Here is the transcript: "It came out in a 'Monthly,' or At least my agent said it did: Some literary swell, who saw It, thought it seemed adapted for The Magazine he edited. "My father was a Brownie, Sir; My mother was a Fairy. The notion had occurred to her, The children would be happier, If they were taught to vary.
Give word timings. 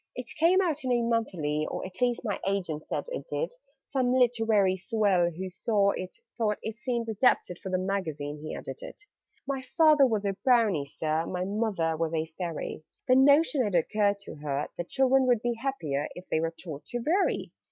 "It 0.15 0.31
came 0.39 0.61
out 0.61 0.83
in 0.83 0.91
a 0.91 1.03
'Monthly,' 1.03 1.67
or 1.69 1.85
At 1.85 2.01
least 2.01 2.23
my 2.25 2.39
agent 2.47 2.87
said 2.87 3.03
it 3.09 3.27
did: 3.27 3.53
Some 3.89 4.11
literary 4.15 4.75
swell, 4.75 5.29
who 5.29 5.47
saw 5.51 5.91
It, 5.91 6.15
thought 6.35 6.57
it 6.63 6.73
seemed 6.75 7.07
adapted 7.07 7.59
for 7.59 7.69
The 7.69 7.77
Magazine 7.77 8.39
he 8.41 8.55
edited. 8.55 8.95
"My 9.45 9.61
father 9.61 10.07
was 10.07 10.25
a 10.25 10.35
Brownie, 10.43 10.87
Sir; 10.87 11.27
My 11.27 11.45
mother 11.45 11.95
was 11.95 12.15
a 12.15 12.25
Fairy. 12.25 12.81
The 13.07 13.15
notion 13.15 13.63
had 13.63 13.75
occurred 13.75 14.17
to 14.21 14.37
her, 14.37 14.69
The 14.75 14.85
children 14.85 15.27
would 15.27 15.43
be 15.43 15.53
happier, 15.53 16.09
If 16.15 16.27
they 16.29 16.39
were 16.39 16.49
taught 16.57 16.83
to 16.85 16.99
vary. 16.99 17.51